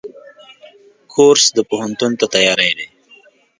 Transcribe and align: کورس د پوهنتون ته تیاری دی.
کورس 1.13 1.45
د 1.57 1.59
پوهنتون 1.69 2.11
ته 2.19 2.25
تیاری 2.33 2.71
دی. 2.77 2.87